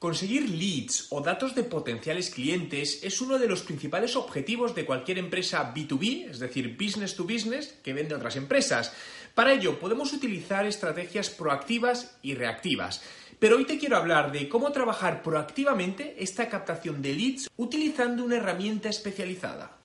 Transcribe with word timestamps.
Conseguir 0.00 0.48
leads 0.48 1.12
o 1.12 1.20
datos 1.20 1.52
de 1.54 1.62
potenciales 1.62 2.30
clientes 2.30 3.04
es 3.04 3.20
uno 3.20 3.38
de 3.38 3.46
los 3.46 3.60
principales 3.60 4.16
objetivos 4.16 4.74
de 4.74 4.86
cualquier 4.86 5.18
empresa 5.18 5.74
B2B, 5.74 6.30
es 6.30 6.38
decir, 6.38 6.74
business 6.74 7.14
to 7.14 7.24
business, 7.24 7.76
que 7.84 7.92
vende 7.92 8.14
a 8.14 8.16
otras 8.16 8.36
empresas. 8.36 8.94
Para 9.34 9.52
ello 9.52 9.78
podemos 9.78 10.14
utilizar 10.14 10.64
estrategias 10.64 11.28
proactivas 11.28 12.16
y 12.22 12.34
reactivas. 12.34 13.02
Pero 13.38 13.58
hoy 13.58 13.66
te 13.66 13.78
quiero 13.78 13.98
hablar 13.98 14.32
de 14.32 14.48
cómo 14.48 14.72
trabajar 14.72 15.22
proactivamente 15.22 16.16
esta 16.18 16.48
captación 16.48 17.02
de 17.02 17.12
leads 17.12 17.50
utilizando 17.58 18.24
una 18.24 18.38
herramienta 18.38 18.88
especializada. 18.88 19.79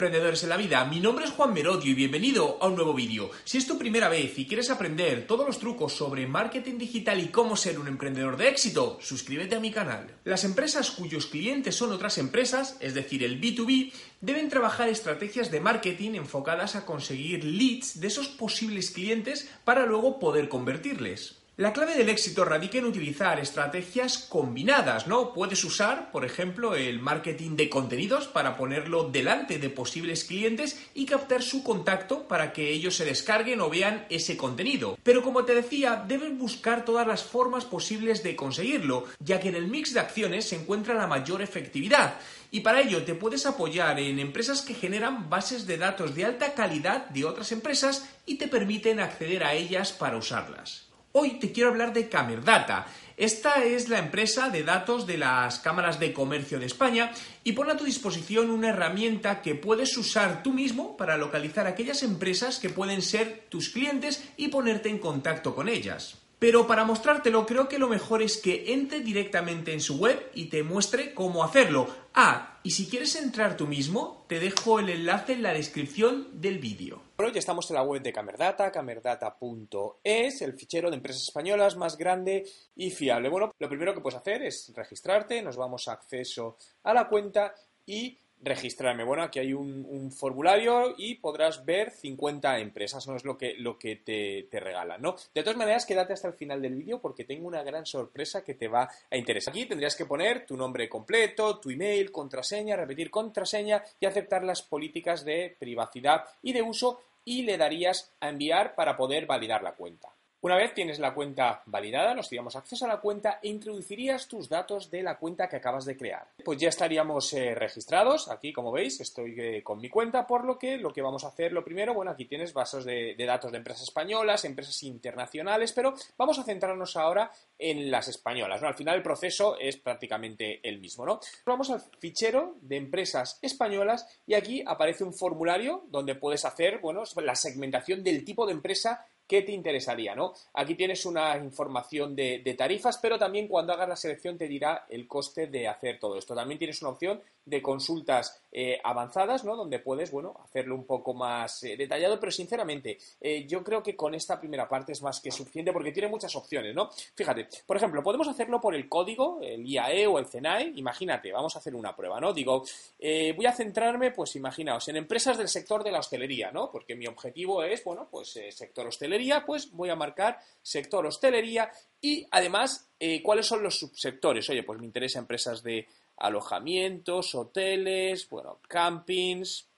Emprendedores 0.00 0.42
en 0.44 0.48
la 0.48 0.56
vida, 0.56 0.82
mi 0.86 0.98
nombre 0.98 1.26
es 1.26 1.30
Juan 1.32 1.52
Merodio 1.52 1.90
y 1.90 1.94
bienvenido 1.94 2.56
a 2.62 2.68
un 2.68 2.74
nuevo 2.74 2.94
vídeo. 2.94 3.30
Si 3.44 3.58
es 3.58 3.66
tu 3.66 3.76
primera 3.76 4.08
vez 4.08 4.38
y 4.38 4.46
quieres 4.46 4.70
aprender 4.70 5.26
todos 5.26 5.46
los 5.46 5.58
trucos 5.58 5.92
sobre 5.92 6.26
marketing 6.26 6.78
digital 6.78 7.20
y 7.20 7.28
cómo 7.28 7.54
ser 7.54 7.78
un 7.78 7.86
emprendedor 7.86 8.38
de 8.38 8.48
éxito, 8.48 8.96
suscríbete 9.02 9.56
a 9.56 9.60
mi 9.60 9.70
canal. 9.70 10.06
Las 10.24 10.44
empresas 10.44 10.90
cuyos 10.90 11.26
clientes 11.26 11.76
son 11.76 11.92
otras 11.92 12.16
empresas, 12.16 12.78
es 12.80 12.94
decir, 12.94 13.22
el 13.22 13.42
B2B, 13.42 13.92
deben 14.22 14.48
trabajar 14.48 14.88
estrategias 14.88 15.50
de 15.50 15.60
marketing 15.60 16.12
enfocadas 16.14 16.76
a 16.76 16.86
conseguir 16.86 17.44
leads 17.44 18.00
de 18.00 18.06
esos 18.06 18.28
posibles 18.28 18.92
clientes 18.92 19.50
para 19.66 19.84
luego 19.84 20.18
poder 20.18 20.48
convertirles. 20.48 21.39
La 21.60 21.74
clave 21.74 21.94
del 21.94 22.08
éxito 22.08 22.46
radica 22.46 22.78
en 22.78 22.86
utilizar 22.86 23.38
estrategias 23.38 24.16
combinadas, 24.16 25.06
¿no? 25.06 25.34
Puedes 25.34 25.62
usar, 25.62 26.10
por 26.10 26.24
ejemplo, 26.24 26.74
el 26.74 27.00
marketing 27.00 27.54
de 27.54 27.68
contenidos 27.68 28.28
para 28.28 28.56
ponerlo 28.56 29.10
delante 29.10 29.58
de 29.58 29.68
posibles 29.68 30.24
clientes 30.24 30.80
y 30.94 31.04
captar 31.04 31.42
su 31.42 31.62
contacto 31.62 32.26
para 32.26 32.54
que 32.54 32.70
ellos 32.70 32.96
se 32.96 33.04
descarguen 33.04 33.60
o 33.60 33.68
vean 33.68 34.06
ese 34.08 34.38
contenido. 34.38 34.98
Pero 35.02 35.22
como 35.22 35.44
te 35.44 35.54
decía, 35.54 36.02
debes 36.08 36.34
buscar 36.38 36.86
todas 36.86 37.06
las 37.06 37.24
formas 37.24 37.66
posibles 37.66 38.22
de 38.22 38.36
conseguirlo, 38.36 39.04
ya 39.18 39.38
que 39.38 39.50
en 39.50 39.56
el 39.56 39.68
mix 39.68 39.92
de 39.92 40.00
acciones 40.00 40.48
se 40.48 40.56
encuentra 40.56 40.94
la 40.94 41.08
mayor 41.08 41.42
efectividad. 41.42 42.14
Y 42.50 42.60
para 42.60 42.80
ello 42.80 43.04
te 43.04 43.14
puedes 43.14 43.44
apoyar 43.44 44.00
en 44.00 44.18
empresas 44.18 44.62
que 44.62 44.72
generan 44.72 45.28
bases 45.28 45.66
de 45.66 45.76
datos 45.76 46.14
de 46.14 46.24
alta 46.24 46.54
calidad 46.54 47.10
de 47.10 47.26
otras 47.26 47.52
empresas 47.52 48.08
y 48.24 48.36
te 48.36 48.48
permiten 48.48 48.98
acceder 48.98 49.44
a 49.44 49.52
ellas 49.52 49.92
para 49.92 50.16
usarlas. 50.16 50.89
Hoy 51.12 51.40
te 51.40 51.50
quiero 51.50 51.70
hablar 51.70 51.92
de 51.92 52.08
Camerdata. 52.08 52.86
Esta 53.16 53.64
es 53.64 53.88
la 53.88 53.98
empresa 53.98 54.48
de 54.48 54.62
datos 54.62 55.08
de 55.08 55.18
las 55.18 55.58
cámaras 55.58 55.98
de 55.98 56.12
comercio 56.12 56.60
de 56.60 56.66
España 56.66 57.10
y 57.42 57.52
pone 57.52 57.72
a 57.72 57.76
tu 57.76 57.84
disposición 57.84 58.48
una 58.48 58.68
herramienta 58.68 59.42
que 59.42 59.56
puedes 59.56 59.96
usar 59.96 60.44
tú 60.44 60.52
mismo 60.52 60.96
para 60.96 61.16
localizar 61.16 61.66
aquellas 61.66 62.04
empresas 62.04 62.60
que 62.60 62.70
pueden 62.70 63.02
ser 63.02 63.46
tus 63.48 63.70
clientes 63.70 64.22
y 64.36 64.48
ponerte 64.48 64.88
en 64.88 65.00
contacto 65.00 65.52
con 65.56 65.68
ellas. 65.68 66.16
Pero 66.40 66.66
para 66.66 66.86
mostrártelo 66.86 67.44
creo 67.44 67.68
que 67.68 67.78
lo 67.78 67.86
mejor 67.86 68.22
es 68.22 68.38
que 68.38 68.72
entre 68.72 69.00
directamente 69.00 69.74
en 69.74 69.80
su 69.80 69.98
web 69.98 70.30
y 70.34 70.46
te 70.46 70.62
muestre 70.62 71.12
cómo 71.12 71.44
hacerlo. 71.44 71.86
Ah, 72.14 72.58
y 72.62 72.70
si 72.70 72.88
quieres 72.88 73.14
entrar 73.16 73.58
tú 73.58 73.66
mismo, 73.66 74.24
te 74.26 74.40
dejo 74.40 74.80
el 74.80 74.88
enlace 74.88 75.34
en 75.34 75.42
la 75.42 75.52
descripción 75.52 76.40
del 76.40 76.58
vídeo. 76.58 77.02
Bueno, 77.18 77.30
ya 77.30 77.40
estamos 77.40 77.70
en 77.70 77.76
la 77.76 77.82
web 77.82 78.00
de 78.00 78.14
Camerdata, 78.14 78.72
camerdata.es, 78.72 80.40
el 80.40 80.54
fichero 80.54 80.88
de 80.88 80.96
empresas 80.96 81.24
españolas 81.24 81.76
más 81.76 81.98
grande 81.98 82.46
y 82.74 82.90
fiable. 82.90 83.28
Bueno, 83.28 83.52
lo 83.58 83.68
primero 83.68 83.92
que 83.92 84.00
puedes 84.00 84.18
hacer 84.18 84.42
es 84.42 84.72
registrarte, 84.74 85.42
nos 85.42 85.58
vamos 85.58 85.88
a 85.88 85.92
acceso 85.92 86.56
a 86.84 86.94
la 86.94 87.06
cuenta 87.06 87.54
y 87.84 88.16
registrarme. 88.42 89.04
Bueno, 89.04 89.22
aquí 89.22 89.38
hay 89.38 89.52
un, 89.52 90.10
formulario 90.12 90.94
y 90.96 91.16
podrás 91.16 91.64
ver 91.64 91.90
50 91.90 92.58
empresas, 92.58 93.06
no 93.06 93.16
es 93.16 93.24
lo 93.24 93.36
que, 93.36 93.54
lo 93.54 93.78
que 93.78 93.96
te, 93.96 94.48
te, 94.50 94.60
regalan, 94.60 95.00
¿no? 95.00 95.14
De 95.34 95.42
todas 95.42 95.56
maneras, 95.56 95.86
quédate 95.86 96.12
hasta 96.12 96.28
el 96.28 96.34
final 96.34 96.60
del 96.60 96.74
vídeo 96.74 97.00
porque 97.00 97.24
tengo 97.24 97.46
una 97.46 97.62
gran 97.62 97.86
sorpresa 97.86 98.42
que 98.42 98.54
te 98.54 98.68
va 98.68 98.90
a 99.10 99.16
interesar. 99.16 99.52
Aquí 99.52 99.66
tendrías 99.66 99.94
que 99.94 100.06
poner 100.06 100.46
tu 100.46 100.56
nombre 100.56 100.88
completo, 100.88 101.58
tu 101.58 101.70
email, 101.70 102.10
contraseña, 102.10 102.76
repetir 102.76 103.10
contraseña 103.10 103.82
y 104.00 104.06
aceptar 104.06 104.42
las 104.42 104.62
políticas 104.62 105.24
de 105.24 105.54
privacidad 105.58 106.24
y 106.42 106.52
de 106.52 106.62
uso 106.62 107.00
y 107.24 107.42
le 107.42 107.58
darías 107.58 108.12
a 108.20 108.28
enviar 108.28 108.74
para 108.74 108.96
poder 108.96 109.26
validar 109.26 109.62
la 109.62 109.74
cuenta. 109.74 110.09
Una 110.42 110.56
vez 110.56 110.72
tienes 110.72 110.98
la 110.98 111.12
cuenta 111.12 111.62
validada, 111.66 112.14
nos 112.14 112.30
daríamos 112.30 112.56
acceso 112.56 112.86
a 112.86 112.88
la 112.88 113.00
cuenta 113.00 113.40
e 113.42 113.48
introducirías 113.48 114.26
tus 114.26 114.48
datos 114.48 114.90
de 114.90 115.02
la 115.02 115.18
cuenta 115.18 115.50
que 115.50 115.56
acabas 115.56 115.84
de 115.84 115.98
crear. 115.98 116.28
Pues 116.42 116.58
ya 116.58 116.70
estaríamos 116.70 117.30
eh, 117.34 117.54
registrados. 117.54 118.30
Aquí, 118.30 118.50
como 118.50 118.72
veis, 118.72 118.98
estoy 119.02 119.34
eh, 119.38 119.62
con 119.62 119.82
mi 119.82 119.90
cuenta, 119.90 120.26
por 120.26 120.46
lo 120.46 120.58
que 120.58 120.78
lo 120.78 120.94
que 120.94 121.02
vamos 121.02 121.24
a 121.24 121.28
hacer, 121.28 121.52
lo 121.52 121.62
primero, 121.62 121.92
bueno, 121.92 122.12
aquí 122.12 122.24
tienes 122.24 122.54
bases 122.54 122.86
de, 122.86 123.14
datos 123.18 123.52
de 123.52 123.58
empresas 123.58 123.82
españolas, 123.82 124.46
empresas 124.46 124.82
internacionales, 124.82 125.72
pero 125.72 125.92
vamos 126.16 126.38
a 126.38 126.44
centrarnos 126.44 126.96
ahora 126.96 127.30
en 127.58 127.90
las 127.90 128.08
españolas. 128.08 128.62
Al 128.62 128.74
final 128.74 128.96
el 128.96 129.02
proceso 129.02 129.58
es 129.58 129.76
prácticamente 129.76 130.66
el 130.66 130.80
mismo. 130.80 131.04
¿no? 131.04 131.20
Vamos 131.44 131.68
al 131.68 131.82
fichero 131.98 132.56
de 132.62 132.78
empresas 132.78 133.38
españolas 133.42 134.06
y 134.26 134.32
aquí 134.32 134.64
aparece 134.66 135.04
un 135.04 135.12
formulario 135.12 135.84
donde 135.88 136.14
puedes 136.14 136.46
hacer 136.46 136.78
bueno, 136.78 137.02
la 137.16 137.34
segmentación 137.34 138.02
del 138.02 138.24
tipo 138.24 138.46
de 138.46 138.52
empresa 138.52 139.06
qué 139.30 139.42
te 139.42 139.52
interesaría, 139.52 140.16
¿no? 140.16 140.34
Aquí 140.54 140.74
tienes 140.74 141.06
una 141.06 141.36
información 141.36 142.16
de, 142.16 142.42
tarifas, 142.58 142.98
pero 142.98 143.16
también 143.16 143.46
cuando 143.46 143.72
hagas 143.72 143.88
la 143.88 143.94
selección 143.94 144.36
te 144.36 144.48
dirá 144.48 144.86
el 144.88 145.06
coste 145.06 145.46
de 145.46 145.68
hacer 145.68 146.00
todo 146.00 146.18
esto. 146.18 146.34
También 146.34 146.58
tienes 146.58 146.82
una 146.82 146.90
opción 146.90 147.22
de 147.44 147.62
consultas 147.62 148.42
eh, 148.52 148.80
avanzadas, 148.82 149.44
¿no? 149.44 149.54
Donde 149.54 149.78
puedes, 149.78 150.10
bueno, 150.10 150.34
hacerlo 150.44 150.74
un 150.74 150.84
poco 150.84 151.14
más 151.14 151.62
eh, 151.62 151.76
detallado, 151.76 152.18
pero 152.18 152.32
sinceramente, 152.32 152.98
eh, 153.20 153.46
yo 153.46 153.62
creo 153.62 153.84
que 153.84 153.94
con 153.94 154.14
esta 154.16 154.38
primera 154.40 154.68
parte 154.68 154.92
es 154.92 155.00
más 155.00 155.20
que 155.20 155.30
suficiente 155.30 155.72
porque 155.72 155.92
tiene 155.92 156.08
muchas 156.08 156.34
opciones, 156.34 156.74
¿no? 156.74 156.90
Fíjate, 157.14 157.46
por 157.66 157.76
ejemplo, 157.76 158.02
podemos 158.02 158.26
hacerlo 158.26 158.60
por 158.60 158.74
el 158.74 158.88
código, 158.88 159.38
el 159.42 159.64
IAE 159.64 160.08
o 160.08 160.18
el 160.18 160.26
CENAE. 160.26 160.72
Imagínate, 160.74 161.30
vamos 161.30 161.54
a 161.54 161.60
hacer 161.60 161.76
una 161.76 161.94
prueba, 161.94 162.20
¿no? 162.20 162.32
Digo, 162.32 162.64
voy 163.00 163.46
a 163.46 163.52
centrarme, 163.52 164.10
pues 164.10 164.34
imaginaos, 164.34 164.88
en 164.88 164.96
empresas 164.96 165.38
del 165.38 165.48
sector 165.48 165.84
de 165.84 165.92
la 165.92 166.00
hostelería, 166.00 166.50
¿no? 166.50 166.70
Porque 166.70 166.96
mi 166.96 167.06
objetivo 167.06 167.62
es, 167.62 167.84
bueno, 167.84 168.08
pues 168.10 168.38
sector 168.50 168.88
hostelería 168.88 169.19
pues 169.46 169.70
voy 169.72 169.90
a 169.90 169.96
marcar 169.96 170.38
sector 170.62 171.06
hostelería 171.06 171.70
y 172.00 172.26
además 172.30 172.90
eh, 172.98 173.22
cuáles 173.22 173.46
son 173.46 173.62
los 173.62 173.78
subsectores. 173.78 174.48
Oye, 174.50 174.62
pues 174.62 174.78
me 174.78 174.86
interesa 174.86 175.18
empresas 175.18 175.62
de 175.62 175.86
alojamientos, 176.16 177.34
hoteles, 177.34 178.28
bueno, 178.28 178.60
campings 178.68 179.68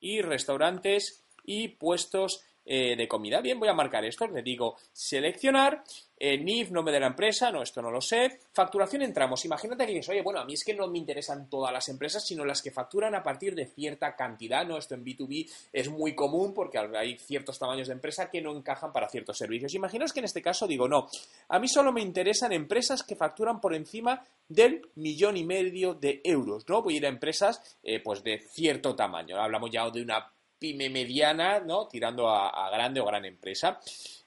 y 0.00 0.22
restaurantes 0.22 1.24
y 1.44 1.68
puestos 1.68 2.44
eh, 2.70 2.94
de 2.96 3.08
comida. 3.08 3.40
Bien, 3.40 3.58
voy 3.58 3.70
a 3.70 3.72
marcar 3.72 4.04
esto, 4.04 4.26
le 4.26 4.42
digo 4.42 4.76
seleccionar 4.92 5.82
eh, 6.20 6.36
NIF, 6.36 6.70
nombre 6.70 6.92
de 6.92 7.00
la 7.00 7.06
empresa, 7.06 7.50
no, 7.50 7.62
esto 7.62 7.80
no 7.80 7.90
lo 7.90 8.02
sé. 8.02 8.40
Facturación 8.52 9.00
entramos. 9.00 9.42
Imagínate 9.46 9.86
que 9.86 9.92
dices, 9.92 10.10
oye, 10.10 10.20
bueno, 10.20 10.40
a 10.40 10.44
mí 10.44 10.52
es 10.52 10.64
que 10.64 10.74
no 10.74 10.86
me 10.86 10.98
interesan 10.98 11.48
todas 11.48 11.72
las 11.72 11.88
empresas, 11.88 12.26
sino 12.26 12.44
las 12.44 12.60
que 12.60 12.70
facturan 12.70 13.14
a 13.14 13.22
partir 13.22 13.54
de 13.54 13.66
cierta 13.66 14.14
cantidad, 14.16 14.66
¿no? 14.66 14.76
Esto 14.76 14.94
en 14.94 15.04
B2B 15.04 15.50
es 15.72 15.88
muy 15.88 16.14
común 16.14 16.52
porque 16.52 16.78
hay 16.78 17.16
ciertos 17.16 17.58
tamaños 17.58 17.86
de 17.86 17.94
empresa 17.94 18.28
que 18.30 18.42
no 18.42 18.54
encajan 18.54 18.92
para 18.92 19.08
ciertos 19.08 19.38
servicios. 19.38 19.74
Imaginaos 19.74 20.12
que 20.12 20.18
en 20.18 20.26
este 20.26 20.42
caso 20.42 20.66
digo, 20.66 20.88
no, 20.88 21.08
a 21.48 21.58
mí 21.58 21.68
solo 21.68 21.90
me 21.90 22.02
interesan 22.02 22.52
empresas 22.52 23.02
que 23.02 23.16
facturan 23.16 23.60
por 23.60 23.74
encima 23.74 24.22
del 24.48 24.90
millón 24.96 25.36
y 25.36 25.44
medio 25.44 25.94
de 25.94 26.20
euros, 26.24 26.68
¿no? 26.68 26.82
Voy 26.82 26.94
a 26.94 26.96
ir 26.98 27.06
a 27.06 27.10
empresas, 27.10 27.78
eh, 27.82 28.00
pues, 28.00 28.22
de 28.22 28.40
cierto 28.40 28.94
tamaño. 28.94 29.40
Hablamos 29.40 29.70
ya 29.70 29.88
de 29.88 30.02
una 30.02 30.30
pyme 30.58 30.90
mediana, 30.90 31.60
¿no? 31.60 31.86
Tirando 31.88 32.28
a, 32.28 32.70
grande 32.70 33.00
o 33.00 33.06
gran 33.06 33.24
empresa. 33.24 33.80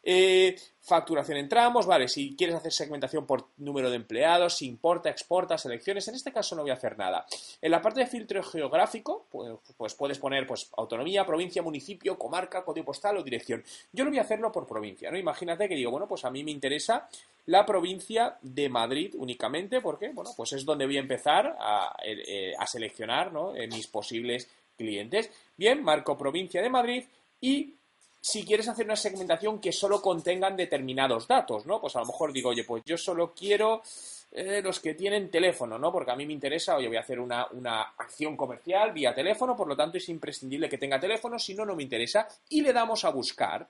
Eh, 0.04 0.56
facturación 0.80 1.38
entramos, 1.38 1.86
vale, 1.86 2.08
si 2.08 2.36
quieres 2.36 2.56
hacer 2.56 2.74
segmentación 2.74 3.28
por 3.28 3.50
número 3.58 3.90
de 3.90 3.98
empleados, 3.98 4.58
si 4.58 4.66
importa, 4.66 5.10
exporta, 5.10 5.58
selecciones, 5.58 6.08
en 6.08 6.16
este 6.16 6.32
caso 6.32 6.56
no 6.56 6.64
voy 6.64 6.72
a 6.72 6.76
hacer 6.76 6.98
nada. 6.98 7.26
En 7.62 7.70
la 7.70 7.82
parte 7.82 8.00
de 8.00 8.08
filtro 8.08 8.42
geográfico, 8.42 9.28
pues, 9.30 9.54
pues, 9.78 9.94
puedes 9.94 10.18
poner 10.18 10.48
pues 10.48 10.70
autonomía, 10.78 11.24
provincia, 11.24 11.62
municipio, 11.62 12.18
comarca, 12.18 12.64
código 12.64 12.86
postal 12.86 13.18
o 13.18 13.24
dirección. 13.24 13.64
Yo 13.92 14.04
no 14.04 14.10
voy 14.10 14.18
a 14.18 14.24
hacerlo 14.24 14.52
por 14.52 14.66
provincia, 14.66 15.12
¿no? 15.12 15.18
Imagínate 15.18 15.70
que 15.70 15.76
digo, 15.76 15.92
bueno, 15.92 16.08
pues 16.08 16.26
a 16.26 16.32
mí 16.32 16.44
me 16.44 16.52
interesa 16.52 17.08
la 17.46 17.66
provincia 17.66 18.38
de 18.42 18.70
Madrid 18.70 19.14
únicamente, 19.18 19.82
porque, 19.82 20.10
bueno, 20.10 20.32
pues 20.36 20.54
es 20.54 20.66
donde 20.66 20.86
voy 20.86 20.98
a 20.98 21.02
empezar 21.02 21.56
a, 21.60 21.96
eh, 22.04 22.54
seleccionar, 22.66 23.32
¿no? 23.32 23.56
Eh, 23.56 23.68
mis 23.68 23.88
posibles 23.88 24.50
clientes. 24.82 25.30
Bien, 25.56 25.84
marco 25.84 26.18
provincia 26.18 26.62
de 26.62 26.70
Madrid 26.70 27.04
y 27.40 27.76
si 28.20 28.46
quieres 28.46 28.68
hacer 28.68 28.86
una 28.86 28.96
segmentación 28.96 29.60
que 29.60 29.72
solo 29.72 30.02
contengan 30.02 30.56
determinados 30.56 31.28
datos, 31.28 31.66
¿no? 31.66 31.82
Pues 31.82 31.96
a 31.96 32.00
lo 32.00 32.06
mejor 32.06 32.32
digo, 32.32 32.50
oye, 32.50 32.64
pues 32.64 32.84
yo 32.86 32.98
solo 32.98 33.34
quiero 33.34 33.82
eh, 34.32 34.62
los 34.64 34.80
que 34.80 34.94
tienen 34.94 35.32
teléfono, 35.32 35.80
¿no? 35.80 35.92
Porque 35.92 36.12
a 36.12 36.16
mí 36.16 36.26
me 36.26 36.34
interesa, 36.34 36.78
oye, 36.78 36.88
voy 36.88 36.98
a 36.98 37.02
hacer 37.02 37.20
una, 37.20 37.48
una, 37.52 37.82
acción 37.98 38.38
comercial 38.38 38.92
vía 38.94 39.14
teléfono, 39.14 39.56
por 39.58 39.68
lo 39.68 39.76
tanto 39.76 39.98
es 39.98 40.08
imprescindible 40.10 40.70
que 40.70 40.78
tenga 40.78 41.00
teléfono, 41.00 41.40
si 41.40 41.56
no, 41.56 41.66
no 41.66 41.76
me 41.76 41.84
interesa. 41.84 42.28
Y 42.50 42.62
le 42.62 42.72
damos 42.74 43.04
a 43.04 43.10
buscar. 43.10 43.68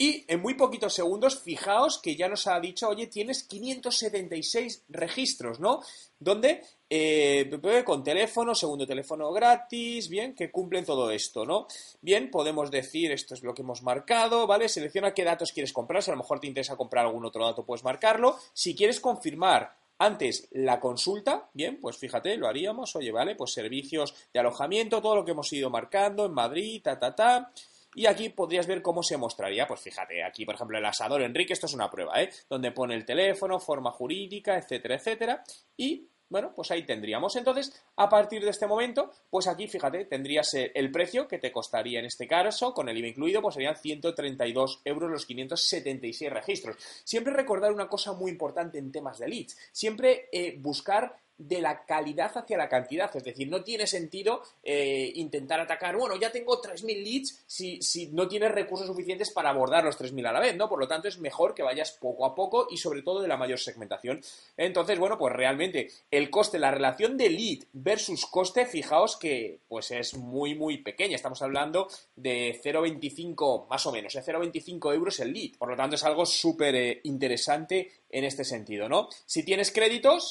Y 0.00 0.24
en 0.28 0.40
muy 0.40 0.54
poquitos 0.54 0.94
segundos, 0.94 1.40
fijaos 1.42 1.98
que 1.98 2.14
ya 2.14 2.28
nos 2.28 2.46
ha 2.46 2.60
dicho, 2.60 2.88
oye, 2.88 3.08
tienes 3.08 3.42
576 3.42 4.84
registros, 4.88 5.58
¿no? 5.58 5.82
Donde 6.20 6.62
eh, 6.88 7.50
con 7.84 8.04
teléfono, 8.04 8.54
segundo 8.54 8.86
teléfono 8.86 9.32
gratis, 9.32 10.08
bien, 10.08 10.36
que 10.36 10.52
cumplen 10.52 10.84
todo 10.84 11.10
esto, 11.10 11.44
¿no? 11.44 11.66
Bien, 12.00 12.30
podemos 12.30 12.70
decir, 12.70 13.10
esto 13.10 13.34
es 13.34 13.42
lo 13.42 13.52
que 13.52 13.62
hemos 13.62 13.82
marcado, 13.82 14.46
¿vale? 14.46 14.68
Selecciona 14.68 15.12
qué 15.12 15.24
datos 15.24 15.50
quieres 15.50 15.72
comprar, 15.72 16.00
si 16.00 16.12
a 16.12 16.14
lo 16.14 16.22
mejor 16.22 16.38
te 16.38 16.46
interesa 16.46 16.76
comprar 16.76 17.04
algún 17.04 17.24
otro 17.24 17.44
dato, 17.44 17.66
puedes 17.66 17.82
marcarlo. 17.82 18.38
Si 18.52 18.76
quieres 18.76 19.00
confirmar 19.00 19.76
antes 19.98 20.46
la 20.52 20.78
consulta, 20.78 21.50
bien, 21.54 21.80
pues 21.80 21.96
fíjate, 21.96 22.36
lo 22.36 22.46
haríamos, 22.46 22.94
oye, 22.94 23.10
¿vale? 23.10 23.34
Pues 23.34 23.52
servicios 23.52 24.14
de 24.32 24.38
alojamiento, 24.38 25.02
todo 25.02 25.16
lo 25.16 25.24
que 25.24 25.32
hemos 25.32 25.52
ido 25.52 25.70
marcando 25.70 26.26
en 26.26 26.34
Madrid, 26.34 26.82
ta, 26.84 27.00
ta, 27.00 27.16
ta. 27.16 27.52
Y 27.98 28.06
aquí 28.06 28.28
podrías 28.28 28.68
ver 28.68 28.80
cómo 28.80 29.02
se 29.02 29.16
mostraría. 29.16 29.66
Pues 29.66 29.80
fíjate, 29.80 30.22
aquí 30.22 30.44
por 30.44 30.54
ejemplo 30.54 30.78
el 30.78 30.84
asador 30.84 31.20
Enrique, 31.20 31.52
esto 31.52 31.66
es 31.66 31.74
una 31.74 31.90
prueba, 31.90 32.22
¿eh? 32.22 32.30
Donde 32.48 32.70
pone 32.70 32.94
el 32.94 33.04
teléfono, 33.04 33.58
forma 33.58 33.90
jurídica, 33.90 34.56
etcétera, 34.56 34.94
etcétera. 34.94 35.42
Y 35.76 36.08
bueno, 36.28 36.52
pues 36.54 36.70
ahí 36.70 36.86
tendríamos. 36.86 37.34
Entonces, 37.34 37.72
a 37.96 38.08
partir 38.08 38.44
de 38.44 38.50
este 38.50 38.68
momento, 38.68 39.10
pues 39.28 39.48
aquí, 39.48 39.66
fíjate, 39.66 40.04
tendrías 40.04 40.54
eh, 40.54 40.70
el 40.76 40.92
precio 40.92 41.26
que 41.26 41.38
te 41.38 41.50
costaría 41.50 41.98
en 41.98 42.04
este 42.04 42.28
caso, 42.28 42.72
con 42.72 42.88
el 42.88 42.98
IVA 42.98 43.08
incluido, 43.08 43.42
pues 43.42 43.54
serían 43.54 43.74
132 43.74 44.82
euros 44.84 45.10
los 45.10 45.26
576 45.26 46.32
registros. 46.32 46.76
Siempre 47.02 47.32
recordar 47.32 47.72
una 47.72 47.88
cosa 47.88 48.12
muy 48.12 48.30
importante 48.30 48.78
en 48.78 48.92
temas 48.92 49.18
de 49.18 49.26
leads. 49.26 49.56
Siempre 49.72 50.28
eh, 50.30 50.54
buscar 50.60 51.16
de 51.38 51.60
la 51.60 51.84
calidad 51.84 52.36
hacia 52.36 52.58
la 52.58 52.68
cantidad. 52.68 53.14
Es 53.16 53.24
decir, 53.24 53.48
no 53.48 53.62
tiene 53.62 53.86
sentido 53.86 54.42
eh, 54.62 55.12
intentar 55.14 55.60
atacar, 55.60 55.96
bueno, 55.96 56.16
ya 56.16 56.30
tengo 56.30 56.60
3.000 56.60 57.02
leads 57.02 57.44
si, 57.46 57.80
si, 57.80 58.08
no 58.08 58.26
tienes 58.26 58.50
recursos 58.50 58.88
suficientes 58.88 59.30
para 59.30 59.50
abordar 59.50 59.84
los 59.84 59.98
3.000 59.98 60.28
a 60.28 60.32
la 60.32 60.40
vez, 60.40 60.56
¿no? 60.56 60.68
Por 60.68 60.80
lo 60.80 60.88
tanto, 60.88 61.08
es 61.08 61.18
mejor 61.18 61.54
que 61.54 61.62
vayas 61.62 61.92
poco 61.92 62.26
a 62.26 62.34
poco 62.34 62.66
y 62.70 62.76
sobre 62.76 63.02
todo 63.02 63.22
de 63.22 63.28
la 63.28 63.36
mayor 63.36 63.58
segmentación. 63.58 64.20
Entonces, 64.56 64.98
bueno, 64.98 65.16
pues 65.16 65.32
realmente 65.32 65.90
el 66.10 66.28
coste, 66.30 66.58
la 66.58 66.70
relación 66.70 67.16
de 67.16 67.30
lead 67.30 67.58
versus 67.72 68.26
coste, 68.26 68.66
fijaos 68.66 69.16
que 69.16 69.60
pues 69.68 69.90
es 69.92 70.14
muy, 70.14 70.54
muy 70.54 70.78
pequeña. 70.78 71.14
Estamos 71.14 71.40
hablando 71.42 71.88
de 72.16 72.60
0,25 72.62 73.68
más 73.68 73.86
o 73.86 73.92
menos, 73.92 74.12
de 74.12 74.20
¿eh? 74.20 74.24
0,25 74.26 74.94
euros 74.94 75.20
el 75.20 75.32
lead. 75.32 75.56
Por 75.56 75.70
lo 75.70 75.76
tanto, 75.76 75.96
es 75.96 76.04
algo 76.04 76.26
súper 76.26 76.74
eh, 76.74 77.00
interesante 77.04 77.90
en 78.10 78.24
este 78.24 78.44
sentido, 78.44 78.88
¿no? 78.88 79.08
Si 79.24 79.44
tienes 79.44 79.70
créditos, 79.70 80.30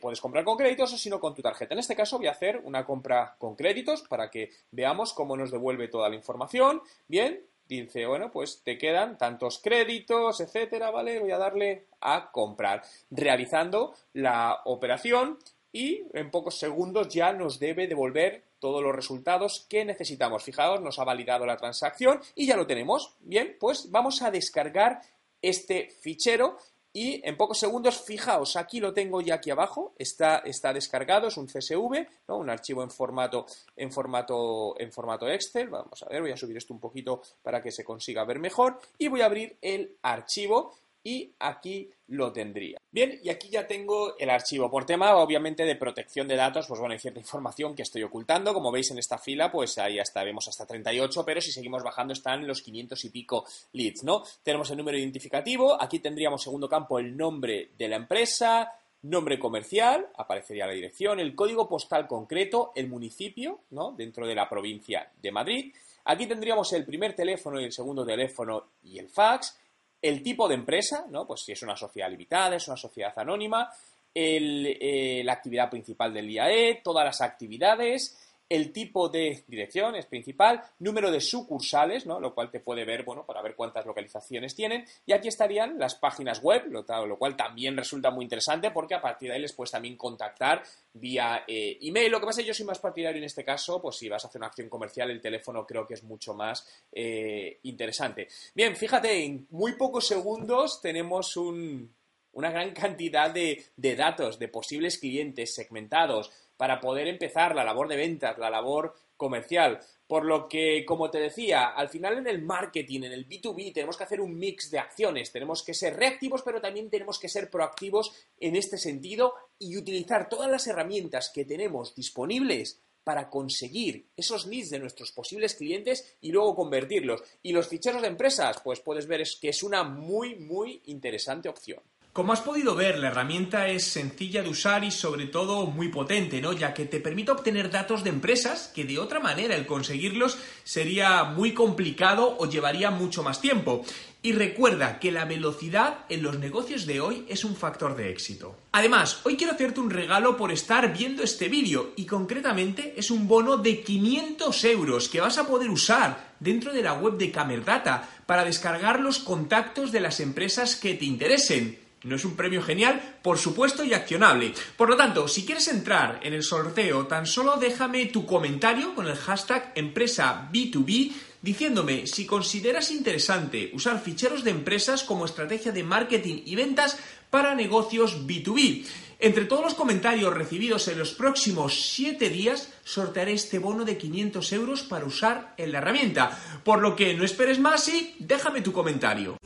puedes 0.00 0.20
comprar 0.20 0.32
comprar 0.32 0.44
con 0.46 0.56
créditos 0.56 0.94
o 0.94 0.96
si 0.96 1.10
no 1.10 1.20
con 1.20 1.34
tu 1.34 1.42
tarjeta. 1.42 1.74
En 1.74 1.80
este 1.80 1.94
caso 1.94 2.16
voy 2.16 2.26
a 2.26 2.30
hacer 2.30 2.62
una 2.64 2.86
compra 2.86 3.36
con 3.38 3.54
créditos 3.54 4.00
para 4.08 4.30
que 4.30 4.50
veamos 4.70 5.12
cómo 5.12 5.36
nos 5.36 5.50
devuelve 5.50 5.88
toda 5.88 6.08
la 6.08 6.16
información. 6.16 6.80
Bien, 7.06 7.44
dice, 7.68 8.06
bueno, 8.06 8.30
pues 8.30 8.62
te 8.64 8.78
quedan 8.78 9.18
tantos 9.18 9.58
créditos, 9.58 10.40
etcétera, 10.40 10.90
¿vale? 10.90 11.20
Voy 11.20 11.32
a 11.32 11.36
darle 11.36 11.84
a 12.00 12.30
comprar, 12.30 12.82
realizando 13.10 13.92
la 14.14 14.62
operación 14.64 15.38
y 15.70 16.02
en 16.14 16.30
pocos 16.30 16.58
segundos 16.58 17.08
ya 17.08 17.34
nos 17.34 17.58
debe 17.58 17.86
devolver 17.86 18.44
todos 18.58 18.82
los 18.82 18.94
resultados 18.94 19.66
que 19.68 19.84
necesitamos. 19.84 20.44
Fijaos, 20.44 20.80
nos 20.80 20.98
ha 20.98 21.04
validado 21.04 21.44
la 21.44 21.58
transacción 21.58 22.22
y 22.34 22.46
ya 22.46 22.56
lo 22.56 22.66
tenemos. 22.66 23.16
Bien, 23.20 23.54
pues 23.60 23.90
vamos 23.90 24.22
a 24.22 24.30
descargar 24.30 25.02
este 25.42 25.90
fichero 26.00 26.56
y 26.92 27.26
en 27.26 27.36
pocos 27.38 27.58
segundos, 27.58 28.02
fijaos, 28.02 28.56
aquí 28.56 28.78
lo 28.78 28.92
tengo 28.92 29.22
ya 29.22 29.36
aquí 29.36 29.50
abajo, 29.50 29.94
está, 29.98 30.38
está 30.38 30.74
descargado, 30.74 31.28
es 31.28 31.36
un 31.38 31.46
CSV, 31.46 32.06
¿no? 32.28 32.36
un 32.36 32.50
archivo 32.50 32.82
en 32.82 32.90
formato, 32.90 33.46
en, 33.76 33.90
formato, 33.90 34.78
en 34.78 34.92
formato 34.92 35.26
Excel. 35.26 35.68
Vamos 35.70 36.02
a 36.02 36.08
ver, 36.08 36.20
voy 36.20 36.32
a 36.32 36.36
subir 36.36 36.56
esto 36.58 36.74
un 36.74 36.80
poquito 36.80 37.22
para 37.42 37.62
que 37.62 37.70
se 37.70 37.82
consiga 37.82 38.24
ver 38.24 38.38
mejor. 38.38 38.78
Y 38.98 39.08
voy 39.08 39.22
a 39.22 39.26
abrir 39.26 39.56
el 39.62 39.96
archivo 40.02 40.74
y 41.04 41.34
aquí 41.38 41.90
lo 42.08 42.32
tendría. 42.32 42.78
Bien, 42.90 43.18
y 43.22 43.30
aquí 43.30 43.48
ya 43.48 43.66
tengo 43.66 44.16
el 44.18 44.30
archivo. 44.30 44.70
Por 44.70 44.84
tema, 44.84 45.16
obviamente, 45.16 45.64
de 45.64 45.76
protección 45.76 46.28
de 46.28 46.36
datos, 46.36 46.66
pues 46.66 46.78
bueno, 46.78 46.92
hay 46.92 46.98
cierta 46.98 47.20
información 47.20 47.74
que 47.74 47.82
estoy 47.82 48.02
ocultando. 48.02 48.54
Como 48.54 48.70
veis 48.70 48.90
en 48.90 48.98
esta 48.98 49.18
fila, 49.18 49.50
pues 49.50 49.78
ahí 49.78 49.98
hasta 49.98 50.22
vemos 50.22 50.46
hasta 50.48 50.66
38, 50.66 51.24
pero 51.24 51.40
si 51.40 51.50
seguimos 51.52 51.82
bajando 51.82 52.12
están 52.12 52.46
los 52.46 52.62
500 52.62 53.04
y 53.04 53.10
pico 53.10 53.44
leads, 53.72 54.04
¿no? 54.04 54.22
Tenemos 54.42 54.70
el 54.70 54.76
número 54.76 54.98
identificativo, 54.98 55.80
aquí 55.80 55.98
tendríamos 55.98 56.42
segundo 56.42 56.68
campo 56.68 56.98
el 56.98 57.16
nombre 57.16 57.70
de 57.76 57.88
la 57.88 57.96
empresa, 57.96 58.70
nombre 59.02 59.38
comercial, 59.38 60.08
aparecería 60.16 60.66
la 60.66 60.72
dirección, 60.72 61.18
el 61.18 61.34
código 61.34 61.68
postal 61.68 62.06
concreto, 62.06 62.72
el 62.74 62.88
municipio, 62.88 63.60
¿no? 63.70 63.92
Dentro 63.92 64.26
de 64.26 64.34
la 64.34 64.48
provincia 64.48 65.10
de 65.20 65.32
Madrid. 65.32 65.74
Aquí 66.04 66.26
tendríamos 66.26 66.72
el 66.72 66.84
primer 66.84 67.14
teléfono 67.14 67.60
y 67.60 67.64
el 67.64 67.72
segundo 67.72 68.04
teléfono 68.04 68.72
y 68.84 68.98
el 68.98 69.08
fax 69.08 69.58
el 70.02 70.22
tipo 70.22 70.48
de 70.48 70.56
empresa, 70.56 71.06
¿no? 71.08 71.26
Pues 71.26 71.42
si 71.42 71.52
es 71.52 71.62
una 71.62 71.76
sociedad 71.76 72.10
limitada, 72.10 72.56
es 72.56 72.66
una 72.66 72.76
sociedad 72.76 73.12
anónima, 73.16 73.70
eh, 74.14 75.22
la 75.24 75.32
actividad 75.32 75.70
principal 75.70 76.12
del 76.12 76.28
IAE, 76.28 76.80
todas 76.82 77.04
las 77.04 77.20
actividades, 77.22 78.18
el 78.52 78.70
tipo 78.70 79.08
de 79.08 79.44
dirección 79.48 79.94
es 79.94 80.04
principal, 80.04 80.62
número 80.78 81.10
de 81.10 81.22
sucursales, 81.22 82.04
¿no? 82.04 82.20
lo 82.20 82.34
cual 82.34 82.50
te 82.50 82.60
puede 82.60 82.84
ver, 82.84 83.02
bueno, 83.02 83.24
para 83.24 83.40
ver 83.40 83.56
cuántas 83.56 83.86
localizaciones 83.86 84.54
tienen, 84.54 84.84
y 85.06 85.12
aquí 85.12 85.28
estarían 85.28 85.78
las 85.78 85.94
páginas 85.94 86.42
web, 86.42 86.66
lo, 86.68 86.84
cual 87.16 87.34
también 87.34 87.78
resulta 87.78 88.10
muy 88.10 88.24
interesante 88.24 88.70
porque 88.70 88.94
a 88.94 89.00
partir 89.00 89.30
de 89.30 89.36
ahí 89.36 89.40
les 89.40 89.54
puedes 89.54 89.70
también 89.70 89.96
contactar 89.96 90.62
vía 90.92 91.44
eh, 91.48 91.78
email. 91.80 92.10
Lo 92.10 92.20
que 92.20 92.26
pasa 92.26 92.40
es 92.40 92.44
que 92.44 92.48
yo 92.48 92.54
soy 92.54 92.66
más 92.66 92.78
partidario 92.78 93.18
en 93.18 93.24
este 93.24 93.42
caso, 93.42 93.80
pues 93.80 93.96
si 93.96 94.10
vas 94.10 94.22
a 94.22 94.28
hacer 94.28 94.38
una 94.38 94.48
acción 94.48 94.68
comercial, 94.68 95.10
el 95.10 95.22
teléfono 95.22 95.66
creo 95.66 95.86
que 95.86 95.94
es 95.94 96.02
mucho 96.02 96.34
más 96.34 96.84
eh, 96.92 97.58
interesante. 97.62 98.28
Bien, 98.54 98.76
fíjate, 98.76 99.24
en 99.24 99.46
muy 99.50 99.76
pocos 99.76 100.06
segundos 100.06 100.82
tenemos 100.82 101.38
una 101.38 102.50
gran 102.50 102.72
cantidad 102.72 103.30
de, 103.30 103.64
de 103.76 103.96
datos 103.96 104.38
de 104.38 104.48
posibles 104.48 104.98
clientes 104.98 105.54
segmentados, 105.54 106.30
para 106.62 106.78
poder 106.78 107.08
empezar 107.08 107.56
la 107.56 107.64
labor 107.64 107.88
de 107.88 107.96
ventas, 107.96 108.38
la 108.38 108.48
labor 108.48 108.94
comercial. 109.16 109.80
Por 110.06 110.24
lo 110.24 110.48
que, 110.48 110.84
como 110.86 111.10
te 111.10 111.18
decía, 111.18 111.70
al 111.70 111.88
final 111.88 112.18
en 112.18 112.28
el 112.28 112.40
marketing, 112.40 113.02
en 113.02 113.10
el 113.10 113.28
B2B, 113.28 113.74
tenemos 113.74 113.96
que 113.96 114.04
hacer 114.04 114.20
un 114.20 114.38
mix 114.38 114.70
de 114.70 114.78
acciones. 114.78 115.32
Tenemos 115.32 115.64
que 115.64 115.74
ser 115.74 115.96
reactivos, 115.96 116.42
pero 116.42 116.60
también 116.60 116.88
tenemos 116.88 117.18
que 117.18 117.28
ser 117.28 117.50
proactivos 117.50 118.14
en 118.38 118.54
este 118.54 118.78
sentido 118.78 119.34
y 119.58 119.76
utilizar 119.76 120.28
todas 120.28 120.48
las 120.48 120.64
herramientas 120.68 121.32
que 121.34 121.44
tenemos 121.44 121.96
disponibles 121.96 122.80
para 123.02 123.28
conseguir 123.28 124.06
esos 124.16 124.46
leads 124.46 124.70
de 124.70 124.78
nuestros 124.78 125.10
posibles 125.10 125.56
clientes 125.56 126.16
y 126.20 126.30
luego 126.30 126.54
convertirlos. 126.54 127.24
Y 127.42 127.50
los 127.50 127.66
ficheros 127.66 128.02
de 128.02 128.06
empresas, 128.06 128.60
pues 128.62 128.78
puedes 128.78 129.08
ver 129.08 129.24
que 129.40 129.48
es 129.48 129.64
una 129.64 129.82
muy, 129.82 130.36
muy 130.36 130.80
interesante 130.84 131.48
opción. 131.48 131.82
Como 132.12 132.34
has 132.34 132.42
podido 132.42 132.74
ver, 132.74 132.98
la 132.98 133.08
herramienta 133.08 133.68
es 133.68 133.84
sencilla 133.84 134.42
de 134.42 134.50
usar 134.50 134.84
y 134.84 134.90
sobre 134.90 135.28
todo 135.28 135.64
muy 135.64 135.88
potente, 135.88 136.42
¿no? 136.42 136.52
Ya 136.52 136.74
que 136.74 136.84
te 136.84 137.00
permite 137.00 137.30
obtener 137.30 137.70
datos 137.70 138.04
de 138.04 138.10
empresas 138.10 138.70
que 138.74 138.84
de 138.84 138.98
otra 138.98 139.18
manera 139.18 139.56
el 139.56 139.64
conseguirlos 139.64 140.36
sería 140.62 141.24
muy 141.24 141.54
complicado 141.54 142.36
o 142.38 142.46
llevaría 142.46 142.90
mucho 142.90 143.22
más 143.22 143.40
tiempo. 143.40 143.82
Y 144.20 144.32
recuerda 144.32 144.98
que 144.98 145.10
la 145.10 145.24
velocidad 145.24 146.04
en 146.10 146.22
los 146.22 146.38
negocios 146.38 146.84
de 146.84 147.00
hoy 147.00 147.24
es 147.30 147.46
un 147.46 147.56
factor 147.56 147.96
de 147.96 148.10
éxito. 148.10 148.58
Además, 148.72 149.20
hoy 149.24 149.38
quiero 149.38 149.54
hacerte 149.54 149.80
un 149.80 149.88
regalo 149.88 150.36
por 150.36 150.52
estar 150.52 150.92
viendo 150.92 151.22
este 151.22 151.48
vídeo 151.48 151.94
y 151.96 152.04
concretamente 152.04 152.92
es 152.94 153.10
un 153.10 153.26
bono 153.26 153.56
de 153.56 153.82
500 153.82 154.64
euros 154.64 155.08
que 155.08 155.22
vas 155.22 155.38
a 155.38 155.46
poder 155.46 155.70
usar 155.70 156.34
dentro 156.40 156.74
de 156.74 156.82
la 156.82 156.92
web 156.92 157.16
de 157.16 157.32
Camerdata 157.32 158.06
para 158.26 158.44
descargar 158.44 159.00
los 159.00 159.18
contactos 159.18 159.92
de 159.92 160.00
las 160.00 160.20
empresas 160.20 160.76
que 160.76 160.92
te 160.92 161.06
interesen 161.06 161.81
No 162.04 162.16
es 162.16 162.24
un 162.24 162.36
premio 162.36 162.62
genial, 162.62 163.18
por 163.22 163.38
supuesto, 163.38 163.84
y 163.84 163.94
accionable. 163.94 164.52
Por 164.76 164.88
lo 164.88 164.96
tanto, 164.96 165.28
si 165.28 165.46
quieres 165.46 165.68
entrar 165.68 166.20
en 166.22 166.34
el 166.34 166.42
sorteo, 166.42 167.06
tan 167.06 167.26
solo 167.26 167.56
déjame 167.56 168.06
tu 168.06 168.26
comentario 168.26 168.94
con 168.94 169.06
el 169.06 169.16
hashtag 169.16 169.72
empresa 169.76 170.48
B2B 170.52 171.12
diciéndome 171.42 172.06
si 172.06 172.24
consideras 172.24 172.90
interesante 172.90 173.70
usar 173.74 174.00
ficheros 174.00 174.44
de 174.44 174.52
empresas 174.52 175.02
como 175.02 175.26
estrategia 175.26 175.72
de 175.72 175.82
marketing 175.82 176.42
y 176.46 176.54
ventas 176.54 176.98
para 177.30 177.54
negocios 177.54 178.26
B2B. 178.26 178.84
Entre 179.24 179.44
todos 179.44 179.62
los 179.62 179.74
comentarios 179.74 180.34
recibidos 180.34 180.88
en 180.88 180.98
los 180.98 181.12
próximos 181.12 181.92
7 181.92 182.28
días, 182.28 182.70
sortearé 182.82 183.34
este 183.34 183.60
bono 183.60 183.84
de 183.84 183.96
500 183.96 184.52
euros 184.52 184.82
para 184.82 185.04
usar 185.04 185.54
en 185.58 185.70
la 185.70 185.78
herramienta. 185.78 186.36
Por 186.64 186.80
lo 186.80 186.96
que 186.96 187.14
no 187.14 187.22
esperes 187.22 187.60
más 187.60 187.86
y 187.86 188.16
déjame 188.18 188.62
tu 188.62 188.72
comentario. 188.72 189.36